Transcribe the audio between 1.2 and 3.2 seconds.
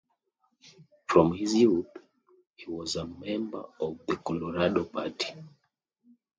his youth, he was a